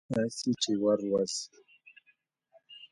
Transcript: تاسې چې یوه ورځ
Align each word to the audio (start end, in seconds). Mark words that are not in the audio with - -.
تاسې 0.13 0.49
چې 0.61 0.69
یوه 0.77 0.95
ورځ 1.11 1.33